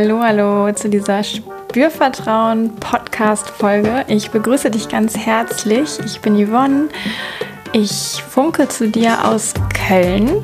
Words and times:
Hallo, 0.00 0.22
hallo 0.22 0.70
zu 0.70 0.88
dieser 0.88 1.24
Spürvertrauen 1.24 2.72
Podcast 2.76 3.50
Folge. 3.50 4.04
Ich 4.06 4.30
begrüße 4.30 4.70
dich 4.70 4.88
ganz 4.88 5.16
herzlich. 5.16 5.98
Ich 6.04 6.20
bin 6.20 6.36
Yvonne. 6.36 6.88
Ich 7.72 8.22
funke 8.22 8.68
zu 8.68 8.88
dir 8.88 9.26
aus 9.26 9.54
Köln. 9.88 10.40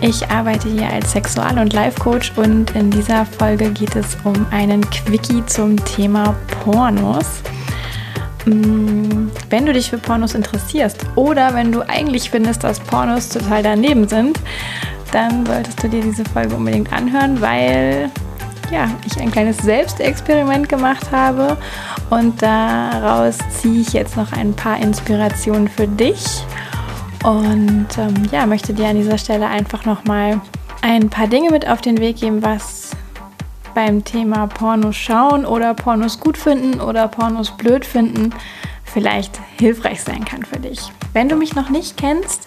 Ich 0.00 0.28
arbeite 0.28 0.68
hier 0.68 0.88
als 0.88 1.12
Sexual- 1.12 1.56
und 1.60 1.72
Life-Coach 1.72 2.32
und 2.34 2.74
in 2.74 2.90
dieser 2.90 3.24
Folge 3.24 3.70
geht 3.70 3.94
es 3.94 4.16
um 4.24 4.44
einen 4.50 4.80
Quickie 4.90 5.46
zum 5.46 5.76
Thema 5.84 6.34
Pornos. 6.64 7.42
Mm, 8.44 9.28
wenn 9.50 9.66
du 9.66 9.72
dich 9.72 9.88
für 9.88 9.98
Pornos 9.98 10.34
interessierst 10.34 10.98
oder 11.14 11.54
wenn 11.54 11.70
du 11.70 11.88
eigentlich 11.88 12.28
findest, 12.28 12.64
dass 12.64 12.80
Pornos 12.80 13.28
total 13.28 13.62
daneben 13.62 14.08
sind, 14.08 14.40
dann 15.12 15.46
solltest 15.46 15.80
du 15.80 15.88
dir 15.88 16.02
diese 16.02 16.24
Folge 16.24 16.56
unbedingt 16.56 16.92
anhören, 16.92 17.40
weil 17.40 18.10
ja, 18.70 18.90
ich 19.06 19.20
ein 19.20 19.30
kleines 19.30 19.58
Selbstexperiment 19.58 20.68
gemacht 20.68 21.10
habe. 21.12 21.56
Und 22.10 22.42
daraus 22.42 23.38
ziehe 23.50 23.80
ich 23.80 23.92
jetzt 23.92 24.16
noch 24.16 24.32
ein 24.32 24.54
paar 24.54 24.78
Inspirationen 24.78 25.68
für 25.68 25.88
dich. 25.88 26.24
Und 27.24 27.88
ähm, 27.98 28.14
ja, 28.30 28.46
möchte 28.46 28.74
dir 28.74 28.88
an 28.88 28.96
dieser 28.96 29.18
Stelle 29.18 29.46
einfach 29.46 29.84
noch 29.84 30.04
mal 30.04 30.40
ein 30.82 31.10
paar 31.10 31.26
Dinge 31.26 31.50
mit 31.50 31.68
auf 31.68 31.80
den 31.80 31.98
Weg 31.98 32.18
geben, 32.18 32.42
was 32.42 32.90
beim 33.74 34.04
Thema 34.04 34.46
Pornos 34.46 34.96
schauen 34.96 35.44
oder 35.44 35.74
Pornos 35.74 36.20
gut 36.20 36.38
finden 36.38 36.80
oder 36.80 37.08
Pornos 37.08 37.50
blöd 37.50 37.84
finden 37.84 38.32
vielleicht 38.96 39.38
hilfreich 39.58 40.02
sein 40.02 40.24
kann 40.24 40.42
für 40.42 40.58
dich. 40.58 40.80
Wenn 41.12 41.28
du 41.28 41.36
mich 41.36 41.54
noch 41.54 41.68
nicht 41.68 41.98
kennst, 41.98 42.44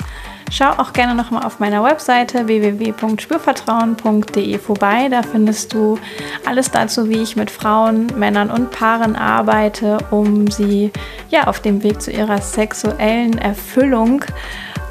Schau 0.52 0.72
auch 0.72 0.94
gerne 0.94 1.14
nochmal 1.14 1.46
auf 1.46 1.60
meiner 1.60 1.84
Webseite 1.84 2.48
www.spürvertrauen.de 2.48 4.58
vorbei. 4.58 5.08
Da 5.08 5.22
findest 5.22 5.76
du 5.76 6.00
alles 6.44 6.72
dazu, 6.72 7.08
wie 7.08 7.22
ich 7.22 7.36
mit 7.36 7.52
Frauen, 7.52 8.08
Männern 8.18 8.50
und 8.50 8.72
Paaren 8.72 9.16
arbeite, 9.16 10.00
um 10.10 10.50
sie 10.50 10.92
ja 11.30 11.46
auf 11.46 11.60
dem 11.60 11.84
Weg 11.84 12.02
zu 12.02 12.10
ihrer 12.10 12.42
sexuellen 12.42 13.38
Erfüllung 13.38 14.26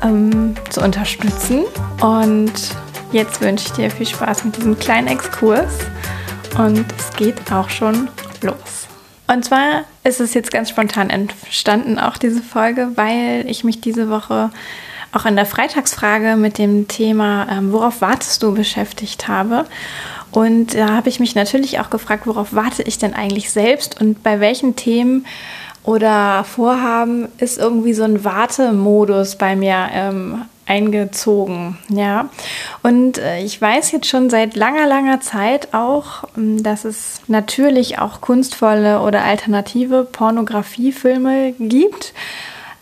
ähm, 0.05 0.55
zu 0.71 0.81
unterstützen. 0.81 1.65
Und 2.01 2.53
jetzt 3.11 3.41
wünsche 3.41 3.67
ich 3.67 3.73
dir 3.73 3.91
viel 3.91 4.07
Spaß 4.07 4.45
mit 4.45 4.57
diesem 4.57 4.79
kleinen 4.79 5.09
Exkurs. 5.09 5.81
Und 6.57 6.87
es 6.97 7.11
geht 7.17 7.51
auch 7.51 7.69
schon 7.69 8.07
los. 8.43 8.87
Und 9.31 9.45
zwar 9.45 9.85
ist 10.05 10.21
es 10.21 10.35
jetzt 10.35 10.51
ganz 10.51 10.71
spontan 10.71 11.11
entstanden, 11.11 11.99
auch 11.99 12.17
diese 12.17 12.43
Folge, 12.43 12.93
weil 12.95 13.45
ich 13.47 13.63
mich 13.63 13.81
diese 13.81 14.09
Woche 14.09 14.51
auch 15.13 15.27
in 15.27 15.37
der 15.37 15.47
Freitagsfrage 15.47 16.37
mit 16.37 16.59
dem 16.59 16.89
Thema, 16.89 17.47
ähm, 17.51 17.73
worauf 17.73 18.01
wartest 18.01 18.43
du, 18.43 18.55
beschäftigt 18.55 19.29
habe. 19.29 19.67
Und 20.31 20.75
da 20.75 20.89
habe 20.89 21.09
ich 21.09 21.21
mich 21.21 21.35
natürlich 21.35 21.81
auch 21.81 21.91
gefragt, 21.91 22.27
worauf 22.27 22.55
warte 22.55 22.83
ich 22.83 22.99
denn 22.99 23.15
eigentlich 23.15 23.51
selbst 23.51 24.01
und 24.01 24.23
bei 24.23 24.41
welchen 24.41 24.77
Themen 24.77 25.27
oder 25.85 26.45
Vorhaben 26.45 27.29
ist 27.39 27.59
irgendwie 27.59 27.95
so 27.95 28.05
ein 28.05 28.25
Wartemodus 28.25 29.37
bei 29.37 29.57
mir 29.57 29.89
ähm, 29.93 30.43
eingezogen. 30.69 31.79
Ja, 31.89 32.29
und 32.83 33.19
äh, 33.19 33.41
ich 33.41 33.61
weiß 33.61 33.91
jetzt 33.93 34.07
schon 34.07 34.31
seit 34.31 34.55
langer, 34.55 34.87
langer 34.87 35.21
Zeit 35.21 35.73
auch, 35.73 36.25
ähm, 36.37 36.63
dass 36.63 36.85
es 36.85 37.23
natürlich 37.27 37.99
auch 37.99 38.21
kunstvolle 38.21 39.01
oder 39.01 39.25
alternative 39.25 40.05
Pornografiefilme 40.05 41.55
gibt 41.59 42.13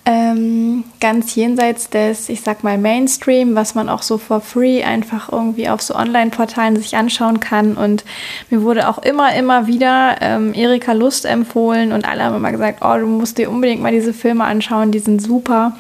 ähm, 0.09 0.85
ganz 1.01 1.35
jenseits 1.35 1.91
des, 1.91 2.29
ich 2.29 2.41
sag 2.41 2.63
mal, 2.63 2.79
Mainstream, 2.79 3.57
was 3.57 3.75
man 3.75 3.89
auch 3.89 4.03
so 4.03 4.19
for 4.19 4.41
free 4.41 4.85
einfach 4.85 5.33
irgendwie 5.33 5.69
auf 5.69 5.83
so 5.83 5.97
Online-Portalen 5.97 6.77
sich 6.77 6.97
anschauen 6.97 7.41
kann. 7.41 7.77
Und 7.77 8.05
mir 8.49 8.63
wurde 8.63 8.89
auch 8.89 8.99
immer, 8.99 9.35
immer 9.35 9.67
wieder 9.67 10.17
ähm, 10.21 10.55
Erika 10.55 10.93
Lust 10.93 11.27
empfohlen 11.27 11.93
und 11.93 12.09
alle 12.09 12.23
haben 12.23 12.37
immer 12.37 12.53
gesagt, 12.53 12.83
oh, 12.83 12.97
du 12.97 13.07
musst 13.07 13.37
dir 13.37 13.51
unbedingt 13.51 13.83
mal 13.83 13.91
diese 13.91 14.15
Filme 14.15 14.45
anschauen, 14.45 14.93
die 14.93 15.01
sind 15.01 15.21
super. 15.21 15.77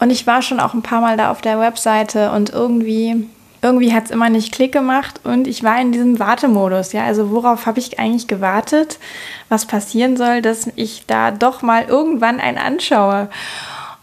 Und 0.00 0.10
ich 0.10 0.26
war 0.26 0.42
schon 0.42 0.60
auch 0.60 0.74
ein 0.74 0.82
paar 0.82 1.00
Mal 1.00 1.16
da 1.16 1.30
auf 1.30 1.40
der 1.42 1.60
Webseite 1.60 2.32
und 2.32 2.50
irgendwie 2.50 3.26
irgendwie 3.62 3.92
hat 3.92 4.06
es 4.06 4.10
immer 4.10 4.30
nicht 4.30 4.52
Klick 4.52 4.72
gemacht 4.72 5.20
und 5.24 5.46
ich 5.46 5.62
war 5.62 5.78
in 5.80 5.92
diesem 5.92 6.18
Wartemodus. 6.18 6.92
Ja, 6.92 7.04
also 7.04 7.30
worauf 7.30 7.66
habe 7.66 7.78
ich 7.78 7.98
eigentlich 7.98 8.26
gewartet, 8.26 8.98
was 9.48 9.66
passieren 9.66 10.16
soll, 10.16 10.40
dass 10.40 10.70
ich 10.76 11.04
da 11.06 11.30
doch 11.30 11.60
mal 11.62 11.84
irgendwann 11.84 12.40
einen 12.40 12.58
anschaue. 12.58 13.28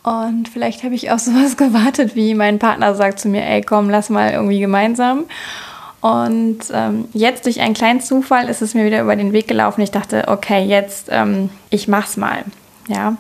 Und 0.04 0.48
vielleicht 0.48 0.84
habe 0.84 0.96
ich 0.96 1.12
auch 1.12 1.20
sowas 1.20 1.58
gewartet, 1.58 2.16
wie 2.16 2.36
mein 2.36 2.60
Partner 2.60 2.94
sagt 2.94 3.20
zu 3.20 3.30
mir, 3.30 3.44
ey, 3.46 3.62
komm, 3.62 3.90
lass 3.90 4.10
mal 4.10 4.32
irgendwie 4.32 4.60
gemeinsam. 4.60 5.26
Und 6.02 6.60
ähm, 6.72 7.06
jetzt 7.14 7.46
durch 7.46 7.60
einen 7.60 7.74
kleinen 7.74 8.02
Zufall 8.02 8.50
ist 8.50 8.62
es 8.62 8.76
mir 8.76 8.86
wieder 8.86 9.02
über 9.02 9.16
den 9.16 9.34
Weg 9.34 9.48
gelaufen. 9.48 9.82
Ich 9.82 9.92
dachte, 9.92 10.26
okay, 10.28 10.64
jetzt, 10.64 11.08
ähm, 11.10 11.50
ich 11.72 11.88
mach's 11.88 12.16
mal. 12.16 12.44
Ja. 12.88 13.18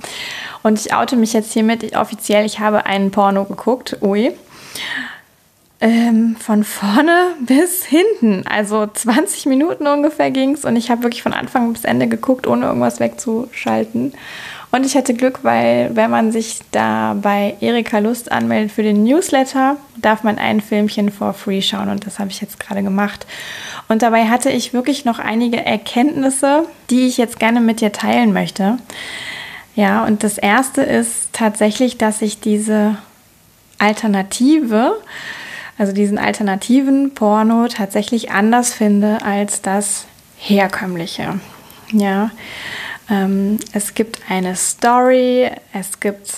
Und 0.63 0.79
ich 0.79 0.93
oute 0.93 1.15
mich 1.15 1.33
jetzt 1.33 1.53
hiermit 1.53 1.95
offiziell, 1.95 2.45
ich 2.45 2.59
habe 2.59 2.85
einen 2.85 3.11
Porno 3.11 3.45
geguckt. 3.45 3.97
Ui 4.01 4.33
ähm, 5.79 6.35
von 6.37 6.63
vorne 6.63 7.35
bis 7.45 7.85
hinten. 7.85 8.45
Also 8.47 8.87
20 8.87 9.45
Minuten 9.45 9.87
ungefähr 9.87 10.31
ging 10.31 10.53
es 10.53 10.65
und 10.65 10.75
ich 10.75 10.89
habe 10.89 11.03
wirklich 11.03 11.23
von 11.23 11.33
Anfang 11.33 11.71
bis 11.73 11.83
Ende 11.83 12.07
geguckt, 12.07 12.47
ohne 12.47 12.65
irgendwas 12.65 12.99
wegzuschalten. 12.99 14.13
Und 14.69 14.85
ich 14.85 14.97
hatte 14.97 15.13
Glück, 15.13 15.39
weil 15.43 15.91
wenn 15.93 16.11
man 16.11 16.33
sich 16.33 16.59
da 16.71 17.15
bei 17.21 17.55
Erika 17.61 17.99
Lust 17.99 18.31
anmeldet 18.33 18.73
für 18.73 18.83
den 18.83 19.03
Newsletter, 19.05 19.77
darf 19.95 20.23
man 20.23 20.37
ein 20.37 20.59
Filmchen 20.59 21.09
for 21.09 21.33
free 21.33 21.61
schauen 21.61 21.89
und 21.89 22.05
das 22.05 22.19
habe 22.19 22.31
ich 22.31 22.41
jetzt 22.41 22.59
gerade 22.59 22.83
gemacht. 22.83 23.25
Und 23.87 24.01
dabei 24.01 24.25
hatte 24.25 24.49
ich 24.49 24.73
wirklich 24.73 25.05
noch 25.05 25.19
einige 25.19 25.65
Erkenntnisse, 25.65 26.65
die 26.89 27.07
ich 27.07 27.17
jetzt 27.17 27.39
gerne 27.39 27.61
mit 27.61 27.79
dir 27.79 27.93
teilen 27.93 28.33
möchte. 28.33 28.77
Ja, 29.77 30.03
und 30.03 30.23
das 30.23 30.37
erste 30.37 30.81
ist 30.81 31.29
tatsächlich, 31.31 31.97
dass 31.97 32.21
ich 32.21 32.41
diese 32.41 32.97
Alternative 33.79 34.97
also 35.77 35.93
diesen 35.93 36.17
alternativen 36.17 37.13
Porno 37.13 37.67
tatsächlich 37.67 38.31
anders 38.31 38.73
finde 38.73 39.21
als 39.23 39.61
das 39.61 40.05
herkömmliche. 40.37 41.39
Ja, 41.91 42.31
ähm, 43.09 43.59
es 43.73 43.93
gibt 43.93 44.19
eine 44.29 44.55
Story, 44.55 45.49
es 45.73 45.99
gibt 45.99 46.31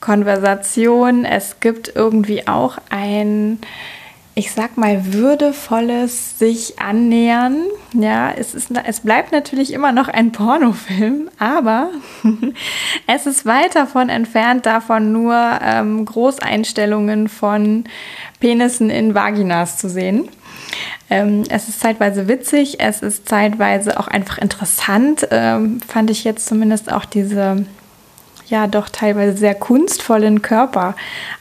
Konversation, 0.00 1.24
es 1.24 1.58
gibt 1.60 1.92
irgendwie 1.94 2.46
auch 2.46 2.78
ein 2.90 3.58
ich 4.38 4.52
sag 4.52 4.76
mal, 4.76 5.14
würdevolles 5.14 6.38
sich 6.38 6.78
annähern. 6.78 7.56
Ja, 7.94 8.30
es, 8.30 8.54
ist, 8.54 8.70
es 8.84 9.00
bleibt 9.00 9.32
natürlich 9.32 9.72
immer 9.72 9.92
noch 9.92 10.08
ein 10.08 10.30
Pornofilm, 10.30 11.30
aber 11.38 11.88
es 13.06 13.24
ist 13.24 13.46
weit 13.46 13.74
davon 13.74 14.10
entfernt, 14.10 14.66
davon 14.66 15.10
nur 15.10 15.34
ähm, 15.62 16.04
Großeinstellungen 16.04 17.28
von 17.28 17.84
Penissen 18.38 18.90
in 18.90 19.14
Vaginas 19.14 19.78
zu 19.78 19.88
sehen. 19.88 20.28
Ähm, 21.08 21.44
es 21.48 21.70
ist 21.70 21.80
zeitweise 21.80 22.28
witzig, 22.28 22.78
es 22.78 23.00
ist 23.00 23.26
zeitweise 23.26 23.98
auch 23.98 24.08
einfach 24.08 24.36
interessant, 24.36 25.26
ähm, 25.30 25.80
fand 25.80 26.10
ich 26.10 26.24
jetzt 26.24 26.46
zumindest 26.46 26.92
auch 26.92 27.06
diese 27.06 27.64
ja 28.48 28.66
doch 28.66 28.88
teilweise 28.88 29.36
sehr 29.36 29.54
kunstvollen 29.54 30.42
Körper 30.42 30.94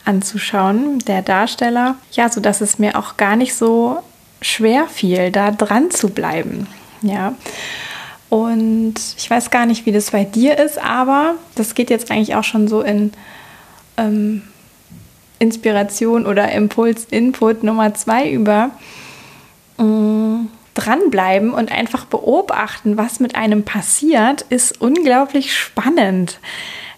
anzuschauen, 0.06 1.00
der 1.00 1.22
Darsteller. 1.22 1.96
Ja, 2.12 2.30
so 2.30 2.42
dass 2.42 2.62
es 2.62 2.80
mir 2.80 2.98
auch 2.98 3.18
gar 3.18 3.36
nicht 3.36 3.56
so 3.56 4.00
schwer 4.42 4.88
fiel, 4.88 5.32
da 5.32 5.52
dran 5.52 5.92
zu 5.92 6.10
bleiben. 6.10 6.68
Ja. 7.02 7.34
Und 8.30 8.96
ich 9.18 9.30
weiß 9.30 9.52
gar 9.52 9.66
nicht, 9.66 9.86
wie 9.86 9.92
das 9.92 10.12
bei 10.12 10.24
dir 10.24 10.58
ist, 10.58 10.78
aber 10.78 11.36
das 11.56 11.76
geht 11.76 11.90
jetzt 11.90 12.12
eigentlich 12.12 12.36
auch 12.36 12.44
schon 12.44 12.68
so 12.68 12.82
in 12.82 13.14
ähm, 13.98 14.42
Inspiration 15.40 16.26
oder 16.26 16.52
Impuls, 16.52 17.06
Input 17.06 17.64
Nummer 17.64 17.94
zwei 17.94 18.30
über. 18.30 18.72
Ähm, 19.78 20.50
dranbleiben 20.76 21.54
und 21.54 21.72
einfach 21.72 22.06
beobachten, 22.06 22.98
was 22.98 23.20
mit 23.20 23.36
einem 23.36 23.64
passiert, 23.64 24.42
ist 24.50 24.80
unglaublich 24.80 25.58
spannend. 25.58 26.40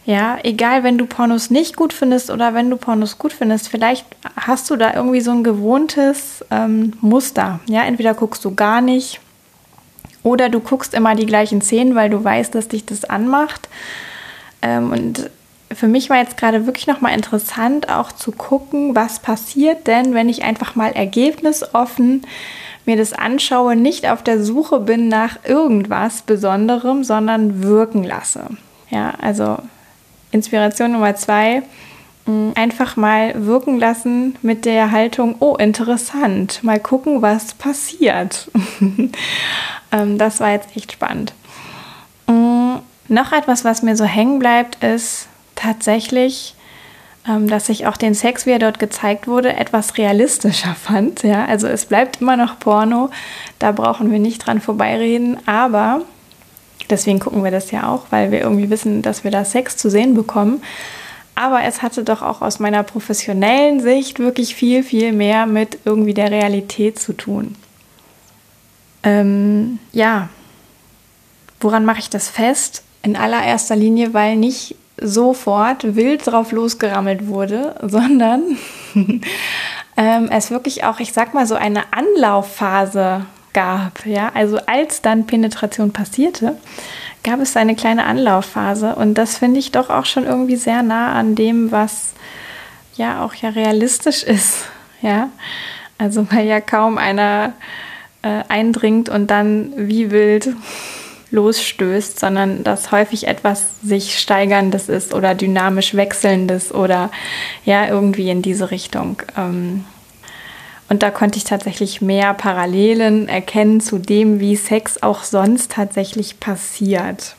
Ja, 0.07 0.37
egal, 0.43 0.83
wenn 0.83 0.97
du 0.97 1.05
Pornos 1.05 1.49
nicht 1.49 1.75
gut 1.75 1.91
findest 1.91 2.31
oder 2.31 2.53
wenn 2.53 2.69
du 2.69 2.77
Pornos 2.77 3.17
gut 3.17 3.33
findest, 3.33 3.67
vielleicht 3.67 4.05
hast 4.37 4.69
du 4.69 4.77
da 4.77 4.93
irgendwie 4.93 5.19
so 5.19 5.31
ein 5.31 5.43
gewohntes 5.43 6.45
ähm, 6.49 6.93
Muster. 7.01 7.59
Ja, 7.67 7.83
entweder 7.83 8.13
guckst 8.13 8.45
du 8.45 8.55
gar 8.55 8.79
nicht 8.79 9.19
oder 10.23 10.47
du 10.47 10.61
guckst 10.61 10.93
immer 10.93 11.13
die 11.13 11.25
gleichen 11.25 11.61
Szenen, 11.61 11.93
weil 11.93 12.09
du 12.09 12.23
weißt, 12.23 12.55
dass 12.55 12.69
dich 12.69 12.85
das 12.85 13.03
anmacht. 13.03 13.67
Ähm, 14.61 14.93
und 14.93 15.29
für 15.73 15.89
mich 15.89 16.09
war 16.09 16.19
jetzt 16.19 16.37
gerade 16.37 16.65
wirklich 16.65 16.87
nochmal 16.87 17.13
interessant, 17.13 17.89
auch 17.89 18.13
zu 18.13 18.31
gucken, 18.31 18.95
was 18.95 19.19
passiert 19.19 19.87
denn, 19.87 20.13
wenn 20.13 20.29
ich 20.29 20.41
einfach 20.41 20.75
mal 20.75 20.93
ergebnisoffen 20.93 22.25
mir 22.85 22.95
das 22.95 23.11
anschaue, 23.11 23.75
nicht 23.75 24.09
auf 24.09 24.23
der 24.23 24.41
Suche 24.41 24.79
bin 24.79 25.09
nach 25.09 25.39
irgendwas 25.43 26.21
Besonderem, 26.21 27.03
sondern 27.03 27.61
wirken 27.61 28.05
lasse. 28.05 28.45
Ja, 28.89 29.13
also 29.21 29.57
Inspiration 30.31 30.91
Nummer 30.91 31.15
zwei, 31.15 31.63
mm, 32.25 32.51
einfach 32.55 32.95
mal 32.95 33.33
wirken 33.45 33.79
lassen 33.79 34.35
mit 34.41 34.65
der 34.65 34.91
Haltung, 34.91 35.35
oh, 35.39 35.55
interessant, 35.55 36.63
mal 36.63 36.79
gucken, 36.79 37.21
was 37.21 37.53
passiert. 37.53 38.49
ähm, 39.91 40.17
das 40.17 40.39
war 40.39 40.51
jetzt 40.51 40.75
echt 40.75 40.91
spannend. 40.91 41.33
Mhm. 42.27 42.57
Noch 43.09 43.31
etwas, 43.31 43.63
was 43.63 43.83
mir 43.83 43.95
so 43.95 44.03
hängen 44.03 44.39
bleibt, 44.39 44.83
ist 44.83 45.27
tatsächlich, 45.55 46.55
ähm, 47.27 47.47
dass 47.47 47.69
ich 47.69 47.87
auch 47.87 47.95
den 47.95 48.13
Sex, 48.13 48.45
wie 48.45 48.51
er 48.51 48.59
dort 48.59 48.79
gezeigt 48.79 49.27
wurde, 49.27 49.55
etwas 49.55 49.97
realistischer 49.97 50.75
fand. 50.81 51.23
Ja, 51.23 51.45
also 51.45 51.67
es 51.67 51.85
bleibt 51.85 52.21
immer 52.21 52.35
noch 52.35 52.59
Porno, 52.59 53.09
da 53.59 53.71
brauchen 53.71 54.11
wir 54.11 54.19
nicht 54.19 54.45
dran 54.45 54.59
vorbeireden, 54.59 55.37
aber 55.47 56.01
deswegen 56.89 57.19
gucken 57.19 57.43
wir 57.43 57.51
das 57.51 57.71
ja 57.71 57.89
auch, 57.89 58.05
weil 58.09 58.31
wir 58.31 58.41
irgendwie 58.41 58.69
wissen, 58.69 59.01
dass 59.01 59.23
wir 59.23 59.31
da 59.31 59.45
Sex 59.45 59.77
zu 59.77 59.89
sehen 59.89 60.13
bekommen. 60.13 60.61
Aber 61.35 61.63
es 61.63 61.83
hatte 61.83 62.03
doch 62.03 62.23
auch 62.23 62.41
aus 62.41 62.59
meiner 62.59 62.81
professionellen 62.81 63.79
Sicht 63.79 64.17
wirklich 64.17 64.55
viel, 64.55 64.81
viel 64.81 65.11
mehr 65.11 65.45
mit 65.45 65.77
irgendwie 65.85 66.15
der 66.15 66.31
Realität 66.31 66.97
zu 66.97 67.13
tun. 67.13 67.55
Ähm, 69.03 69.77
ja, 69.91 70.29
woran 71.59 71.85
mache 71.85 71.99
ich 71.99 72.09
das 72.09 72.27
fest? 72.27 72.83
In 73.03 73.15
allererster 73.15 73.75
Linie, 73.75 74.15
weil 74.15 74.35
nicht 74.35 74.75
sofort 74.99 75.95
wild 75.95 76.25
drauf 76.25 76.51
losgerammelt 76.51 77.27
wurde, 77.27 77.75
sondern 77.83 78.57
ähm, 79.95 80.29
es 80.31 80.49
wirklich 80.49 80.83
auch, 80.83 80.99
ich 80.99 81.13
sag 81.13 81.33
mal, 81.33 81.45
so 81.45 81.55
eine 81.55 81.83
Anlaufphase 81.93 83.25
gab. 83.57 84.05
Ja, 84.05 84.31
also 84.35 84.59
als 84.67 85.01
dann 85.01 85.25
Penetration 85.25 85.91
passierte, 85.91 86.55
gab 87.23 87.39
es 87.39 87.57
eine 87.57 87.73
kleine 87.73 88.05
Anlaufphase 88.05 88.93
und 88.93 89.15
das 89.15 89.39
finde 89.39 89.59
ich 89.59 89.71
doch 89.71 89.89
auch 89.89 90.05
schon 90.05 90.25
irgendwie 90.25 90.57
sehr 90.57 90.83
nah 90.83 91.13
an 91.13 91.33
dem, 91.33 91.71
was 91.71 92.13
ja 92.97 93.25
auch 93.25 93.33
ja 93.33 93.49
realistisch 93.49 94.21
ist. 94.21 94.65
Ja, 95.01 95.29
also 95.97 96.27
weil 96.31 96.45
ja 96.45 96.61
kaum 96.61 96.99
einer 96.99 97.53
äh, 98.21 98.43
eindringt 98.47 99.09
und 99.09 99.31
dann 99.31 99.73
wie 99.75 100.11
wild 100.11 100.49
losstößt, 101.31 102.19
sondern 102.19 102.63
dass 102.63 102.91
häufig 102.91 103.27
etwas 103.27 103.81
sich 103.81 104.19
steigerndes 104.19 104.87
ist 104.87 105.15
oder 105.15 105.33
dynamisch 105.33 105.95
wechselndes 105.95 106.71
oder 106.71 107.09
ja, 107.65 107.87
irgendwie 107.87 108.29
in 108.29 108.43
diese 108.43 108.69
Richtung. 108.69 109.23
Ähm, 109.35 109.83
und 110.89 111.03
da 111.03 111.11
konnte 111.11 111.37
ich 111.37 111.43
tatsächlich 111.43 112.01
mehr 112.01 112.33
Parallelen 112.33 113.27
erkennen 113.27 113.81
zu 113.81 113.97
dem, 113.97 114.39
wie 114.39 114.55
Sex 114.55 115.03
auch 115.03 115.23
sonst 115.23 115.71
tatsächlich 115.71 116.39
passiert. 116.39 117.35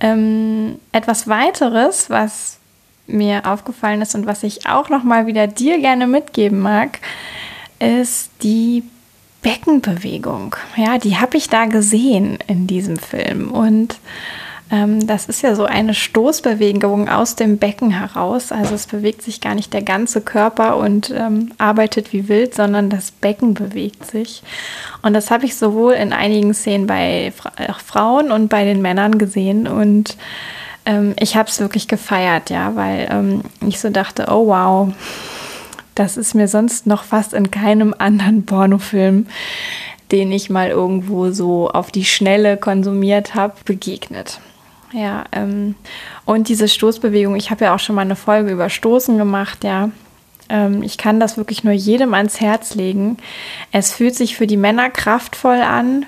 Ähm, 0.00 0.78
etwas 0.92 1.28
weiteres, 1.28 2.10
was 2.10 2.58
mir 3.06 3.46
aufgefallen 3.46 4.02
ist 4.02 4.14
und 4.14 4.26
was 4.26 4.42
ich 4.42 4.66
auch 4.66 4.88
noch 4.88 5.02
mal 5.02 5.26
wieder 5.26 5.46
dir 5.46 5.78
gerne 5.78 6.06
mitgeben 6.06 6.60
mag, 6.60 7.00
ist 7.78 8.30
die 8.42 8.84
Beckenbewegung. 9.42 10.56
Ja, 10.76 10.98
die 10.98 11.18
habe 11.18 11.36
ich 11.36 11.48
da 11.50 11.66
gesehen 11.66 12.38
in 12.46 12.66
diesem 12.66 12.96
Film. 12.96 13.50
Und 13.50 13.98
das 14.70 15.26
ist 15.26 15.42
ja 15.42 15.54
so 15.54 15.66
eine 15.66 15.94
Stoßbewegung 15.94 17.08
aus 17.08 17.36
dem 17.36 17.58
Becken 17.58 17.90
heraus. 17.90 18.50
Also 18.50 18.74
es 18.74 18.86
bewegt 18.86 19.22
sich 19.22 19.40
gar 19.40 19.54
nicht 19.54 19.72
der 19.72 19.82
ganze 19.82 20.20
Körper 20.20 20.78
und 20.78 21.10
ähm, 21.10 21.52
arbeitet 21.58 22.12
wie 22.12 22.28
wild, 22.28 22.54
sondern 22.54 22.90
das 22.90 23.10
Becken 23.10 23.54
bewegt 23.54 24.06
sich. 24.06 24.42
Und 25.02 25.14
das 25.14 25.30
habe 25.30 25.44
ich 25.44 25.54
sowohl 25.54 25.92
in 25.92 26.12
einigen 26.12 26.54
Szenen 26.54 26.86
bei 26.86 27.32
Fra 27.36 27.52
Frauen 27.84 28.32
und 28.32 28.48
bei 28.48 28.64
den 28.64 28.82
Männern 28.82 29.18
gesehen. 29.18 29.68
Und 29.68 30.16
ähm, 30.86 31.14
ich 31.20 31.36
habe 31.36 31.48
es 31.48 31.60
wirklich 31.60 31.86
gefeiert, 31.86 32.50
ja, 32.50 32.74
weil 32.74 33.06
ähm, 33.10 33.42
ich 33.66 33.78
so 33.78 33.90
dachte, 33.90 34.26
oh 34.28 34.46
wow 34.48 34.92
das 35.94 36.16
ist 36.16 36.34
mir 36.34 36.48
sonst 36.48 36.86
noch 36.86 37.04
fast 37.04 37.34
in 37.34 37.50
keinem 37.50 37.94
anderen 37.96 38.44
Pornofilm, 38.44 39.26
den 40.12 40.32
ich 40.32 40.50
mal 40.50 40.68
irgendwo 40.68 41.30
so 41.30 41.70
auf 41.70 41.90
die 41.90 42.04
Schnelle 42.04 42.56
konsumiert 42.56 43.34
habe, 43.34 43.54
begegnet. 43.64 44.40
Ja, 44.92 45.24
ähm, 45.32 45.74
und 46.24 46.48
diese 46.48 46.68
Stoßbewegung, 46.68 47.36
ich 47.36 47.50
habe 47.50 47.64
ja 47.64 47.74
auch 47.74 47.78
schon 47.78 47.96
mal 47.96 48.02
eine 48.02 48.16
Folge 48.16 48.52
über 48.52 48.70
Stoßen 48.70 49.18
gemacht, 49.18 49.64
ja. 49.64 49.90
Ähm, 50.48 50.82
ich 50.82 50.98
kann 50.98 51.20
das 51.20 51.36
wirklich 51.36 51.64
nur 51.64 51.72
jedem 51.72 52.14
ans 52.14 52.40
Herz 52.40 52.74
legen. 52.74 53.16
Es 53.72 53.92
fühlt 53.92 54.14
sich 54.14 54.36
für 54.36 54.46
die 54.46 54.56
Männer 54.56 54.90
kraftvoll 54.90 55.60
an. 55.60 56.06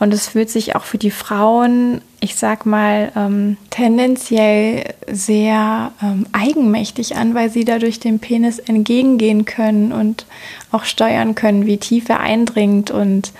Und 0.00 0.12
es 0.12 0.28
fühlt 0.28 0.50
sich 0.50 0.74
auch 0.74 0.84
für 0.84 0.98
die 0.98 1.12
Frauen, 1.12 2.00
ich 2.20 2.34
sag 2.34 2.66
mal, 2.66 3.12
ähm, 3.16 3.56
tendenziell 3.70 4.92
sehr 5.10 5.92
ähm, 6.02 6.26
eigenmächtig 6.32 7.16
an, 7.16 7.34
weil 7.34 7.48
sie 7.48 7.64
dadurch 7.64 8.00
dem 8.00 8.18
Penis 8.18 8.58
entgegengehen 8.58 9.44
können 9.44 9.92
und 9.92 10.26
auch 10.72 10.84
steuern 10.84 11.36
können, 11.36 11.66
wie 11.66 11.78
tief 11.78 12.08
er 12.08 12.20
eindringt. 12.20 12.90
Und 12.90 13.32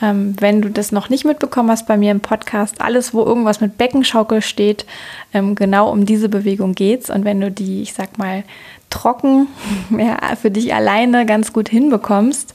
ähm, 0.00 0.34
wenn 0.38 0.62
du 0.62 0.70
das 0.70 0.92
noch 0.92 1.08
nicht 1.08 1.24
mitbekommen 1.24 1.70
hast 1.70 1.86
bei 1.86 1.96
mir 1.96 2.10
im 2.10 2.20
Podcast, 2.20 2.80
alles, 2.80 3.14
wo 3.14 3.24
irgendwas 3.24 3.60
mit 3.60 3.78
Beckenschaukel 3.78 4.42
steht, 4.42 4.86
ähm, 5.34 5.54
genau 5.54 5.90
um 5.90 6.06
diese 6.06 6.28
Bewegung 6.28 6.74
geht's. 6.74 7.10
Und 7.10 7.24
wenn 7.24 7.40
du 7.40 7.50
die, 7.50 7.82
ich 7.82 7.94
sag 7.94 8.18
mal, 8.18 8.44
trocken 8.90 9.48
ja, 9.90 10.18
für 10.40 10.50
dich 10.50 10.74
alleine 10.74 11.26
ganz 11.26 11.52
gut 11.52 11.68
hinbekommst, 11.68 12.54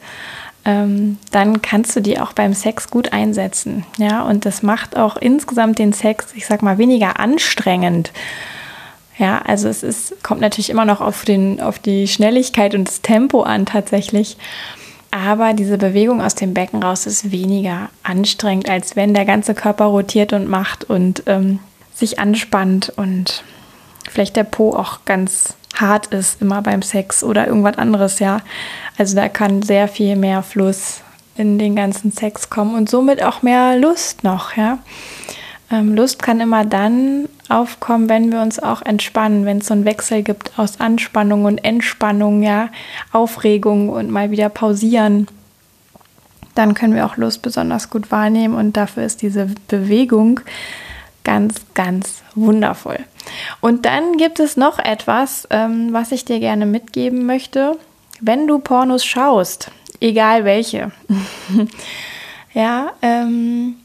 ähm, 0.65 1.17
dann 1.31 1.61
kannst 1.61 1.95
du 1.95 2.01
die 2.01 2.19
auch 2.19 2.31
beim 2.31 2.53
Sex 2.53 2.89
gut 2.89 3.11
einsetzen. 3.11 3.85
Ja, 3.97 4.23
und 4.23 4.45
das 4.45 4.63
macht 4.63 4.95
auch 4.95 5.17
insgesamt 5.17 5.79
den 5.79 5.91
Sex, 5.91 6.27
ich 6.35 6.45
sag 6.45 6.61
mal, 6.61 6.77
weniger 6.77 7.19
anstrengend. 7.19 8.13
Ja, 9.17 9.41
also 9.45 9.67
es 9.67 9.83
ist, 9.83 10.23
kommt 10.23 10.41
natürlich 10.41 10.69
immer 10.69 10.85
noch 10.85 11.01
auf, 11.01 11.25
den, 11.25 11.61
auf 11.61 11.77
die 11.79 12.07
Schnelligkeit 12.07 12.73
und 12.73 12.87
das 12.87 13.01
Tempo 13.01 13.43
an 13.43 13.65
tatsächlich. 13.65 14.37
Aber 15.13 15.53
diese 15.53 15.77
Bewegung 15.77 16.23
aus 16.23 16.33
dem 16.33 16.55
Becken 16.55 16.81
raus 16.81 17.05
ist 17.05 17.31
weniger 17.31 17.91
anstrengend, 18.01 18.67
als 18.67 18.95
wenn 18.95 19.13
der 19.13 19.25
ganze 19.25 19.53
Körper 19.53 19.85
rotiert 19.85 20.33
und 20.33 20.49
macht 20.49 20.85
und 20.85 21.21
ähm, 21.27 21.59
sich 21.93 22.17
anspannt 22.17 22.91
und 22.95 23.43
vielleicht 24.09 24.35
der 24.35 24.43
Po 24.43 24.71
auch 24.71 25.05
ganz 25.05 25.53
hart 25.75 26.07
ist 26.07 26.41
immer 26.41 26.63
beim 26.63 26.81
Sex 26.81 27.23
oder 27.23 27.45
irgendwas 27.45 27.77
anderes, 27.77 28.17
ja. 28.17 28.39
Also 28.97 29.15
da 29.15 29.29
kann 29.29 29.61
sehr 29.61 29.87
viel 29.87 30.15
mehr 30.15 30.41
Fluss 30.41 31.01
in 31.35 31.59
den 31.59 31.75
ganzen 31.75 32.11
Sex 32.11 32.49
kommen 32.49 32.73
und 32.73 32.89
somit 32.89 33.21
auch 33.21 33.43
mehr 33.43 33.77
Lust 33.77 34.23
noch, 34.23 34.57
ja. 34.57 34.79
Ähm, 35.73 35.95
Lust 35.95 36.21
kann 36.21 36.39
immer 36.39 36.65
dann 36.65 37.27
aufkommen, 37.49 38.07
wenn 38.07 38.31
wir 38.31 38.41
uns 38.41 38.59
auch 38.59 38.83
entspannen, 38.83 39.45
wenn 39.45 39.57
es 39.57 39.65
so 39.65 39.73
einen 39.73 39.85
Wechsel 39.85 40.21
gibt 40.21 40.57
aus 40.59 40.79
Anspannung 40.79 41.45
und 41.45 41.57
Entspannung, 41.57 42.43
ja, 42.43 42.69
Aufregung 43.11 43.89
und 43.89 44.11
mal 44.11 44.29
wieder 44.29 44.49
pausieren. 44.49 45.27
Dann 46.53 46.75
können 46.75 46.93
wir 46.93 47.07
auch 47.07 47.17
Lust 47.17 47.41
besonders 47.41 47.89
gut 47.89 48.11
wahrnehmen 48.11 48.53
und 48.53 48.77
dafür 48.77 49.03
ist 49.03 49.23
diese 49.23 49.47
Bewegung 49.67 50.41
ganz, 51.23 51.55
ganz 51.73 52.21
wundervoll. 52.35 52.99
Und 53.59 53.85
dann 53.85 54.17
gibt 54.17 54.39
es 54.39 54.55
noch 54.55 54.77
etwas, 54.77 55.47
ähm, 55.49 55.91
was 55.91 56.11
ich 56.11 56.23
dir 56.23 56.39
gerne 56.39 56.67
mitgeben 56.67 57.25
möchte. 57.25 57.79
Wenn 58.21 58.45
du 58.45 58.59
Pornos 58.59 59.03
schaust, 59.03 59.71
egal 59.99 60.45
welche, 60.45 60.91
ja, 62.53 62.91
ähm, 63.01 63.77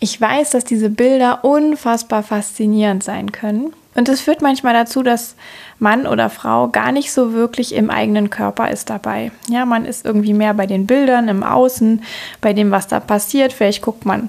ich 0.00 0.20
weiß, 0.20 0.50
dass 0.50 0.64
diese 0.64 0.90
Bilder 0.90 1.44
unfassbar 1.44 2.22
faszinierend 2.22 3.02
sein 3.02 3.32
können. 3.32 3.72
Und 3.94 4.10
es 4.10 4.20
führt 4.20 4.42
manchmal 4.42 4.74
dazu, 4.74 5.02
dass 5.02 5.36
Mann 5.78 6.06
oder 6.06 6.28
Frau 6.28 6.68
gar 6.68 6.92
nicht 6.92 7.12
so 7.12 7.32
wirklich 7.32 7.74
im 7.74 7.88
eigenen 7.88 8.28
Körper 8.28 8.70
ist 8.70 8.90
dabei. 8.90 9.32
Ja, 9.48 9.64
man 9.64 9.86
ist 9.86 10.04
irgendwie 10.04 10.34
mehr 10.34 10.52
bei 10.52 10.66
den 10.66 10.86
Bildern 10.86 11.28
im 11.28 11.42
Außen, 11.42 12.02
bei 12.42 12.52
dem, 12.52 12.70
was 12.70 12.88
da 12.88 13.00
passiert. 13.00 13.54
Vielleicht 13.54 13.80
guckt 13.80 14.04
man 14.04 14.28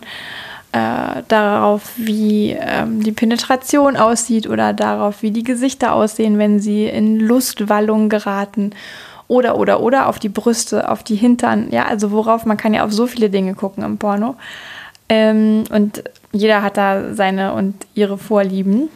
äh, 0.71 1.21
darauf, 1.27 1.91
wie 1.97 2.51
ähm, 2.51 3.03
die 3.03 3.11
Penetration 3.11 3.97
aussieht 3.97 4.47
oder 4.47 4.71
darauf, 4.71 5.21
wie 5.21 5.31
die 5.31 5.43
Gesichter 5.43 5.93
aussehen, 5.93 6.37
wenn 6.37 6.61
sie 6.61 6.85
in 6.85 7.19
Lustwallung 7.19 8.07
geraten 8.07 8.71
oder 9.27 9.57
oder 9.57 9.81
oder 9.81 10.07
auf 10.07 10.19
die 10.19 10.29
Brüste, 10.29 10.89
auf 10.89 11.03
die 11.03 11.15
Hintern, 11.15 11.67
ja, 11.71 11.85
also 11.85 12.11
worauf 12.11 12.45
man 12.45 12.55
kann 12.55 12.73
ja 12.73 12.85
auf 12.85 12.93
so 12.93 13.07
viele 13.07 13.29
Dinge 13.29 13.53
gucken 13.55 13.83
im 13.83 13.97
Porno. 13.97 14.35
Ähm, 15.09 15.63
und 15.69 16.03
jeder 16.31 16.61
hat 16.61 16.77
da 16.77 17.13
seine 17.13 17.53
und 17.53 17.75
ihre 17.93 18.17
Vorlieben. 18.17 18.89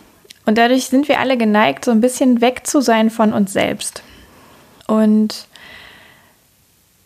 Und 0.46 0.58
dadurch 0.58 0.86
sind 0.86 1.08
wir 1.08 1.20
alle 1.20 1.38
geneigt, 1.38 1.86
so 1.86 1.92
ein 1.92 2.02
bisschen 2.02 2.42
weg 2.42 2.66
zu 2.66 2.82
sein 2.82 3.10
von 3.10 3.34
uns 3.34 3.54
selbst. 3.54 4.04
Und 4.88 5.48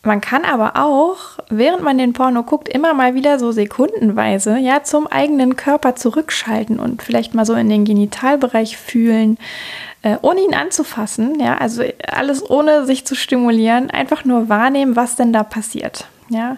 man 0.06 0.22
kann 0.22 0.46
aber 0.46 0.74
auch, 0.76 1.18
während 1.50 1.84
man 1.84 1.98
den 1.98 2.14
Porno 2.14 2.44
guckt, 2.44 2.70
immer 2.70 2.94
mal 2.94 3.16
wieder 3.16 3.40
so 3.40 3.52
sekundenweise 3.52 4.58
ja 4.58 4.84
zum 4.84 5.08
eigenen 5.08 5.56
Körper 5.56 5.96
zurückschalten 5.96 6.80
und 6.80 7.02
vielleicht 7.02 7.34
mal 7.34 7.46
so 7.46 7.56
in 7.56 7.70
den 7.70 7.86
Genitalbereich 7.86 8.78
fühlen, 8.78 9.40
äh, 10.04 10.18
ohne 10.22 10.42
ihn 10.42 10.54
anzufassen. 10.54 11.40
Ja, 11.40 11.58
also 11.58 11.84
alles 12.08 12.48
ohne 12.48 12.86
sich 12.86 13.06
zu 13.06 13.16
stimulieren, 13.16 13.90
einfach 13.90 14.26
nur 14.26 14.48
wahrnehmen, 14.48 14.96
was 14.96 15.16
denn 15.16 15.34
da 15.34 15.44
passiert. 15.44 16.08
Ja. 16.30 16.58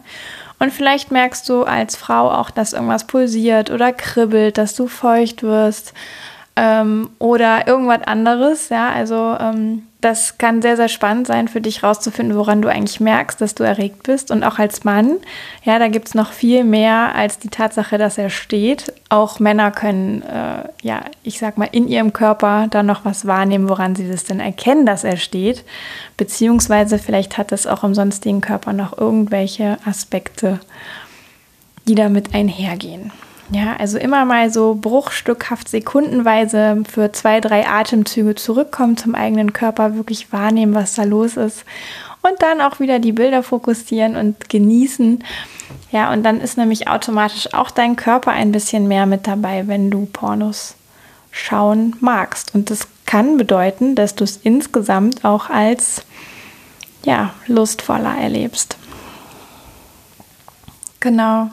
Und 0.60 0.72
vielleicht 0.74 1.12
merkst 1.12 1.48
du 1.50 1.64
als 1.64 1.96
Frau 1.96 2.32
auch, 2.32 2.50
dass 2.50 2.74
irgendwas 2.74 3.06
pulsiert 3.06 3.70
oder 3.70 3.94
kribbelt, 3.94 4.58
dass 4.58 4.76
du 4.76 4.88
feucht 4.88 5.44
wirst. 5.44 5.94
Ähm, 6.58 7.12
oder 7.20 7.68
irgendwas 7.68 8.02
anderes. 8.06 8.70
Ja, 8.70 8.90
also 8.90 9.38
ähm, 9.40 9.84
das 10.02 10.38
kann 10.40 10.62
sehr, 10.62 10.76
sehr 10.76 10.90
spannend 10.90 11.28
sein 11.28 11.48
für 11.48 11.62
dich 11.62 11.84
rauszufinden, 11.84 12.36
woran 12.36 12.62
du 12.62 12.68
eigentlich 12.68 13.00
merkst, 13.00 13.40
dass 13.40 13.54
du 13.54 13.64
erregt 13.64 14.04
bist. 14.04 14.32
Und 14.32 14.44
auch 14.44 14.58
als 14.58 14.84
Mann, 14.84 15.18
ja, 15.64 15.78
da 15.78 15.88
gibt 15.88 16.08
es 16.08 16.16
noch 16.16 16.32
viel 16.32 16.64
mehr 16.64 17.14
als 17.14 17.38
die 17.38 17.50
Tatsache, 17.50 18.00
dass 18.00 18.18
er 18.18 18.32
steht. 18.32 18.92
Auch 19.10 19.40
Männer 19.40 19.70
können, 19.72 20.24
äh, 20.24 20.68
ja, 20.82 21.02
ich 21.24 21.38
sag 21.38 21.58
mal, 21.58 21.70
in 21.72 21.88
ihrem 21.88 22.12
Körper 22.12 22.68
da 22.70 22.82
noch 22.82 23.06
was 23.06 23.28
wahrnehmen, 23.28 23.70
woran 23.70 23.96
sie 23.96 24.10
das 24.10 24.24
denn 24.24 24.40
erkennen, 24.40 24.86
dass 24.88 25.04
er 25.04 25.18
steht. 25.18 25.64
Beziehungsweise 26.16 26.98
vielleicht 26.98 27.38
hat 27.38 27.52
es 27.52 27.68
auch 27.68 27.84
im 27.84 27.94
sonstigen 27.94 28.42
Körper 28.42 28.74
noch 28.74 28.98
irgendwelche 28.98 29.78
Aspekte, 29.86 30.60
die 31.88 31.96
damit 31.96 32.34
einhergehen. 32.34 33.12
Ja, 33.50 33.78
also 33.78 33.98
immer 33.98 34.26
mal 34.26 34.52
so 34.52 34.76
bruchstückhaft 34.76 35.70
sekundenweise 35.70 36.84
für 36.92 37.14
zwei, 37.14 37.40
drei 37.40 37.66
Atemzüge 37.68 38.36
zurückkommen 38.36 38.98
zum 38.98 39.16
eigenen 39.16 39.54
Körper, 39.54 39.96
wirklich 39.96 40.34
wahrnehmen, 40.34 40.76
was 40.76 40.96
da 40.96 41.04
los 41.04 41.38
ist 41.38 41.64
und 42.22 42.42
dann 42.42 42.62
auch 42.62 42.80
wieder 42.80 43.00
die 43.00 43.14
Bilder 43.14 43.44
fokussieren 43.44 44.16
und 44.16 44.50
genießen. 44.50 45.24
Ja, 45.92 46.12
und 46.12 46.24
dann 46.24 46.42
ist 46.42 46.58
nämlich 46.58 46.88
automatisch 46.88 47.54
auch 47.54 47.72
dein 47.72 47.96
Körper 47.96 48.32
ein 48.32 48.52
bisschen 48.52 48.88
mehr 48.88 49.06
mit 49.06 49.28
dabei, 49.28 49.68
wenn 49.68 49.90
du 49.90 50.06
Pornos 50.06 50.76
schauen 51.32 51.96
magst. 52.00 52.54
Und 52.54 52.70
das 52.70 52.88
kann 53.06 53.38
bedeuten, 53.38 53.96
dass 53.96 54.16
du 54.16 54.24
es 54.24 54.38
insgesamt 54.38 55.24
auch 55.24 55.50
als 55.50 56.02
ja, 57.06 57.34
lustvoller 57.48 58.16
erlebst. 58.18 58.78
Genau. 61.00 61.50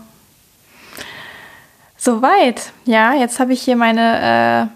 Soweit. 2.05 2.73
Ja, 2.85 3.15
jetzt 3.15 3.41
habe 3.41 3.55
ich 3.55 3.63
hier 3.63 3.77
meine 3.77 4.69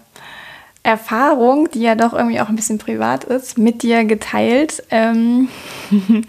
äh, 0.83 0.89
Erfahrung, 0.89 1.69
die 1.69 1.81
ja 1.81 1.93
doch 1.93 2.13
irgendwie 2.13 2.41
auch 2.41 2.49
ein 2.49 2.55
bisschen 2.55 2.79
privat 2.79 3.23
ist, 3.23 3.59
mit 3.59 3.83
dir 3.83 4.03
geteilt. 4.03 4.81
Ähm 4.89 5.47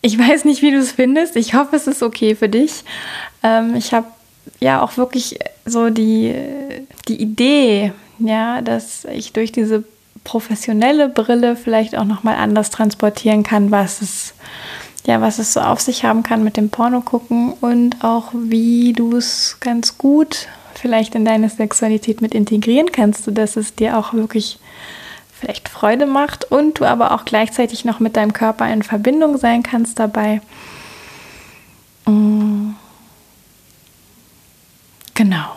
ich 0.00 0.16
weiß 0.16 0.44
nicht, 0.44 0.62
wie 0.62 0.70
du 0.70 0.78
es 0.78 0.92
findest. 0.92 1.34
Ich 1.34 1.54
hoffe, 1.54 1.74
es 1.74 1.88
ist 1.88 2.04
okay 2.04 2.36
für 2.36 2.48
dich. 2.48 2.84
Ähm, 3.42 3.74
ich 3.74 3.92
habe 3.92 4.06
ja 4.60 4.80
auch 4.80 4.96
wirklich 4.96 5.40
so 5.64 5.90
die, 5.90 6.32
die 7.08 7.20
Idee, 7.20 7.92
ja, 8.20 8.62
dass 8.62 9.04
ich 9.06 9.32
durch 9.32 9.50
diese 9.50 9.82
professionelle 10.22 11.08
Brille 11.08 11.56
vielleicht 11.56 11.96
auch 11.96 12.04
nochmal 12.04 12.36
anders 12.36 12.70
transportieren 12.70 13.42
kann, 13.42 13.72
was 13.72 14.00
es 14.00 14.34
ja, 15.04 15.20
was 15.20 15.38
es 15.38 15.52
so 15.52 15.60
auf 15.60 15.80
sich 15.80 16.04
haben 16.04 16.22
kann 16.22 16.44
mit 16.44 16.56
dem 16.56 16.70
Porno 16.70 17.00
gucken 17.00 17.52
und 17.60 18.04
auch 18.04 18.30
wie 18.32 18.92
du 18.92 19.16
es 19.16 19.58
ganz 19.60 19.98
gut 19.98 20.48
vielleicht 20.74 21.14
in 21.14 21.24
deine 21.24 21.48
Sexualität 21.48 22.20
mit 22.22 22.34
integrieren 22.34 22.90
kannst, 22.92 23.24
sodass 23.24 23.56
es 23.56 23.74
dir 23.74 23.98
auch 23.98 24.14
wirklich 24.14 24.58
vielleicht 25.38 25.68
Freude 25.68 26.06
macht 26.06 26.44
und 26.50 26.78
du 26.78 26.84
aber 26.84 27.12
auch 27.12 27.24
gleichzeitig 27.24 27.84
noch 27.84 28.00
mit 28.00 28.16
deinem 28.16 28.32
Körper 28.32 28.72
in 28.72 28.82
Verbindung 28.82 29.38
sein 29.38 29.62
kannst 29.62 29.98
dabei. 29.98 30.40
Mm. 32.06 32.70
Genau. 35.14 35.56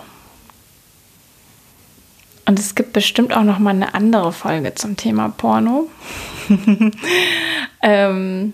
Und 2.46 2.60
es 2.60 2.76
gibt 2.76 2.94
bestimmt 2.94 3.36
auch 3.36 3.44
noch 3.44 3.60
mal 3.60 3.72
eine 3.72 3.94
andere 3.94 4.32
Folge 4.32 4.76
zum 4.76 4.98
Thema 4.98 5.30
Porno. 5.30 5.88
ähm, 7.82 8.54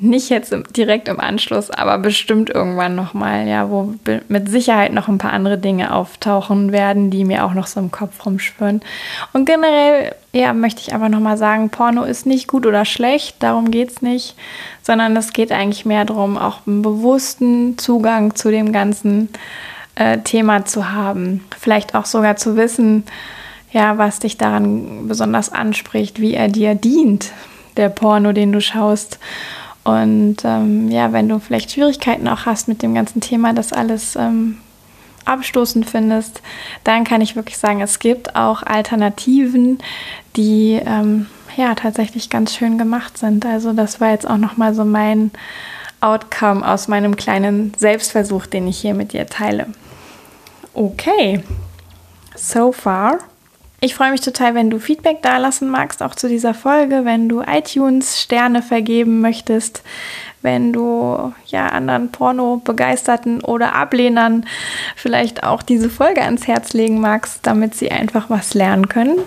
nicht 0.00 0.28
jetzt 0.28 0.54
direkt 0.76 1.08
im 1.08 1.18
Anschluss, 1.18 1.70
aber 1.70 1.98
bestimmt 1.98 2.50
irgendwann 2.50 2.94
nochmal, 2.94 3.48
ja, 3.48 3.68
wo 3.68 3.94
mit 4.28 4.48
Sicherheit 4.48 4.92
noch 4.92 5.08
ein 5.08 5.18
paar 5.18 5.32
andere 5.32 5.58
Dinge 5.58 5.92
auftauchen 5.92 6.72
werden, 6.72 7.10
die 7.10 7.24
mir 7.24 7.44
auch 7.44 7.54
noch 7.54 7.66
so 7.66 7.80
im 7.80 7.90
Kopf 7.90 8.24
rumschwirren. 8.24 8.80
Und 9.32 9.44
generell, 9.44 10.14
ja, 10.32 10.52
möchte 10.52 10.82
ich 10.82 10.94
aber 10.94 11.08
nochmal 11.08 11.36
sagen, 11.36 11.70
Porno 11.70 12.04
ist 12.04 12.26
nicht 12.26 12.48
gut 12.48 12.66
oder 12.66 12.84
schlecht, 12.84 13.42
darum 13.42 13.70
geht 13.70 13.90
es 13.90 14.02
nicht, 14.02 14.36
sondern 14.82 15.16
es 15.16 15.32
geht 15.32 15.52
eigentlich 15.52 15.84
mehr 15.84 16.04
darum, 16.04 16.38
auch 16.38 16.66
einen 16.66 16.82
bewussten 16.82 17.76
Zugang 17.78 18.34
zu 18.34 18.50
dem 18.50 18.72
ganzen 18.72 19.28
äh, 19.96 20.18
Thema 20.18 20.64
zu 20.64 20.92
haben. 20.92 21.44
Vielleicht 21.58 21.94
auch 21.94 22.04
sogar 22.04 22.36
zu 22.36 22.56
wissen, 22.56 23.04
ja, 23.72 23.98
was 23.98 24.20
dich 24.20 24.38
daran 24.38 25.08
besonders 25.08 25.52
anspricht, 25.52 26.20
wie 26.20 26.34
er 26.34 26.48
dir 26.48 26.74
dient, 26.74 27.32
der 27.76 27.88
Porno, 27.88 28.32
den 28.32 28.52
du 28.52 28.60
schaust 28.60 29.18
und 29.88 30.36
ähm, 30.44 30.90
ja, 30.90 31.14
wenn 31.14 31.30
du 31.30 31.38
vielleicht 31.38 31.72
Schwierigkeiten 31.72 32.28
auch 32.28 32.44
hast 32.44 32.68
mit 32.68 32.82
dem 32.82 32.94
ganzen 32.94 33.22
Thema, 33.22 33.54
das 33.54 33.72
alles 33.72 34.16
ähm, 34.16 34.58
abstoßend 35.24 35.88
findest, 35.88 36.42
dann 36.84 37.04
kann 37.04 37.22
ich 37.22 37.36
wirklich 37.36 37.56
sagen, 37.56 37.80
es 37.80 37.98
gibt 37.98 38.36
auch 38.36 38.62
Alternativen, 38.62 39.78
die 40.36 40.78
ähm, 40.84 41.26
ja 41.56 41.74
tatsächlich 41.74 42.28
ganz 42.28 42.54
schön 42.54 42.76
gemacht 42.76 43.16
sind. 43.16 43.46
Also 43.46 43.72
das 43.72 43.98
war 43.98 44.10
jetzt 44.10 44.28
auch 44.28 44.36
nochmal 44.36 44.74
so 44.74 44.84
mein 44.84 45.30
Outcome 46.02 46.68
aus 46.68 46.88
meinem 46.88 47.16
kleinen 47.16 47.72
Selbstversuch, 47.78 48.44
den 48.44 48.68
ich 48.68 48.78
hier 48.78 48.92
mit 48.92 49.14
dir 49.14 49.26
teile. 49.26 49.68
Okay, 50.74 51.42
so 52.36 52.72
far 52.72 53.20
ich 53.80 53.94
freue 53.94 54.10
mich 54.10 54.20
total, 54.20 54.54
wenn 54.54 54.70
du 54.70 54.80
Feedback 54.80 55.22
dalassen 55.22 55.70
magst, 55.70 56.02
auch 56.02 56.16
zu 56.16 56.28
dieser 56.28 56.52
Folge, 56.52 57.04
wenn 57.04 57.28
du 57.28 57.42
iTunes 57.42 58.20
Sterne 58.20 58.60
vergeben 58.60 59.20
möchtest, 59.20 59.82
wenn 60.42 60.72
du 60.72 61.32
ja 61.46 61.68
anderen 61.68 62.10
Porno-Begeisterten 62.10 63.40
oder 63.40 63.74
Ablehnern 63.74 64.46
vielleicht 64.96 65.44
auch 65.44 65.62
diese 65.62 65.90
Folge 65.90 66.22
ans 66.22 66.48
Herz 66.48 66.72
legen 66.72 67.00
magst, 67.00 67.40
damit 67.42 67.74
sie 67.76 67.92
einfach 67.92 68.30
was 68.30 68.54
lernen 68.54 68.88
können. 68.88 69.18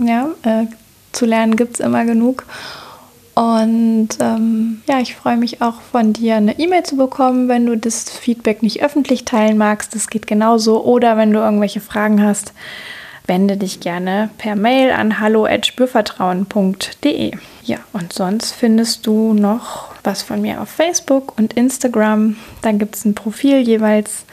Ja, 0.00 0.30
äh, 0.42 0.66
zu 1.12 1.26
lernen 1.26 1.56
gibt 1.56 1.74
es 1.74 1.80
immer 1.80 2.04
genug. 2.04 2.44
Und 3.34 4.08
ähm, 4.20 4.82
ja, 4.88 5.00
ich 5.00 5.14
freue 5.16 5.36
mich 5.36 5.62
auch 5.62 5.80
von 5.92 6.12
dir 6.12 6.36
eine 6.36 6.58
E-Mail 6.58 6.82
zu 6.82 6.96
bekommen, 6.96 7.48
wenn 7.48 7.66
du 7.66 7.76
das 7.76 8.10
Feedback 8.10 8.62
nicht 8.62 8.82
öffentlich 8.82 9.24
teilen 9.24 9.58
magst. 9.58 9.94
Das 9.94 10.08
geht 10.08 10.26
genauso. 10.26 10.82
Oder 10.82 11.16
wenn 11.16 11.32
du 11.32 11.38
irgendwelche 11.38 11.80
Fragen 11.80 12.22
hast 12.22 12.52
wende 13.28 13.56
dich 13.56 13.78
gerne 13.80 14.30
per 14.38 14.56
Mail 14.56 14.90
an 14.90 15.20
hallo@spürvertrauen.de. 15.20 17.30
Ja, 17.62 17.76
und 17.92 18.12
sonst 18.12 18.52
findest 18.54 19.06
du 19.06 19.34
noch 19.34 19.94
was 20.02 20.22
von 20.22 20.40
mir 20.40 20.60
auf 20.60 20.70
Facebook 20.70 21.38
und 21.38 21.52
Instagram. 21.52 22.34
Da 22.62 22.72
gibt 22.72 22.96
es 22.96 23.04
ein 23.04 23.14
Profil 23.14 23.58
jeweils. 23.58 24.24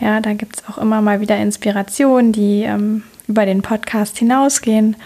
Ja, 0.00 0.20
da 0.20 0.32
gibt 0.32 0.56
es 0.56 0.64
auch 0.68 0.78
immer 0.78 1.00
mal 1.02 1.20
wieder 1.20 1.36
Inspirationen, 1.36 2.32
die 2.32 2.62
ähm, 2.62 3.04
über 3.28 3.46
den 3.46 3.62
Podcast 3.62 4.18
hinausgehen. 4.18 4.96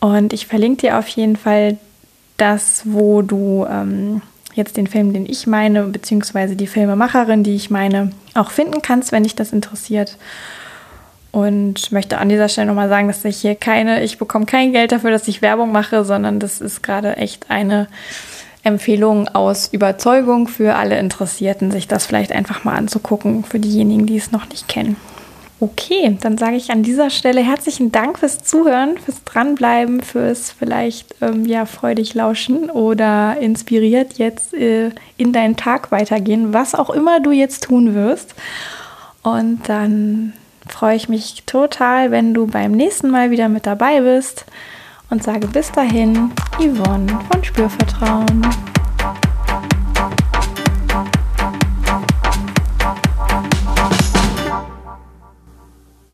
Und 0.00 0.32
ich 0.32 0.46
verlinke 0.46 0.82
dir 0.82 0.98
auf 0.98 1.08
jeden 1.08 1.34
Fall 1.36 1.76
das, 2.38 2.82
wo 2.84 3.22
du 3.22 3.66
ähm, 3.70 4.22
jetzt 4.54 4.76
den 4.76 4.86
Film, 4.86 5.12
den 5.12 5.26
ich 5.26 5.46
meine, 5.46 5.84
beziehungsweise 5.84 6.56
die 6.56 6.66
Filmemacherin, 6.66 7.44
die 7.44 7.54
ich 7.54 7.70
meine, 7.70 8.10
auch 8.34 8.50
finden 8.50 8.82
kannst, 8.82 9.12
wenn 9.12 9.22
dich 9.24 9.34
das 9.34 9.52
interessiert. 9.52 10.16
Und 11.30 11.92
möchte 11.92 12.18
an 12.18 12.28
dieser 12.28 12.48
Stelle 12.48 12.68
nochmal 12.68 12.88
sagen, 12.88 13.08
dass 13.08 13.24
ich 13.24 13.36
hier 13.36 13.54
keine, 13.54 14.02
ich 14.02 14.18
bekomme 14.18 14.46
kein 14.46 14.72
Geld 14.72 14.92
dafür, 14.92 15.10
dass 15.10 15.28
ich 15.28 15.42
Werbung 15.42 15.72
mache, 15.72 16.04
sondern 16.04 16.40
das 16.40 16.60
ist 16.60 16.82
gerade 16.82 17.16
echt 17.16 17.50
eine 17.50 17.86
Empfehlung 18.62 19.28
aus 19.28 19.68
Überzeugung 19.68 20.48
für 20.48 20.76
alle 20.76 20.98
Interessierten, 20.98 21.70
sich 21.70 21.86
das 21.86 22.06
vielleicht 22.06 22.32
einfach 22.32 22.64
mal 22.64 22.76
anzugucken, 22.76 23.44
für 23.44 23.58
diejenigen, 23.58 24.06
die 24.06 24.16
es 24.16 24.32
noch 24.32 24.48
nicht 24.48 24.68
kennen. 24.68 24.96
Okay, 25.60 26.16
dann 26.20 26.38
sage 26.38 26.54
ich 26.54 26.70
an 26.70 26.84
dieser 26.84 27.10
Stelle 27.10 27.40
herzlichen 27.40 27.90
Dank 27.90 28.20
fürs 28.20 28.44
Zuhören, 28.44 28.96
fürs 28.96 29.24
Dranbleiben, 29.24 30.02
fürs 30.02 30.52
vielleicht 30.52 31.16
ähm, 31.20 31.44
ja 31.46 31.66
freudig 31.66 32.14
lauschen 32.14 32.70
oder 32.70 33.36
inspiriert 33.40 34.18
jetzt 34.18 34.54
äh, 34.54 34.90
in 35.16 35.32
deinen 35.32 35.56
Tag 35.56 35.90
weitergehen, 35.90 36.54
was 36.54 36.76
auch 36.76 36.90
immer 36.90 37.18
du 37.18 37.32
jetzt 37.32 37.64
tun 37.64 37.94
wirst. 37.94 38.36
Und 39.24 39.68
dann 39.68 40.32
freue 40.72 40.96
ich 40.96 41.08
mich 41.08 41.44
total, 41.46 42.10
wenn 42.10 42.34
du 42.34 42.46
beim 42.46 42.72
nächsten 42.72 43.10
Mal 43.10 43.30
wieder 43.30 43.48
mit 43.48 43.66
dabei 43.66 44.00
bist 44.00 44.44
und 45.10 45.22
sage 45.22 45.46
bis 45.46 45.72
dahin, 45.72 46.30
Yvonne 46.58 47.18
von 47.30 47.44
Spürvertrauen. 47.44 48.67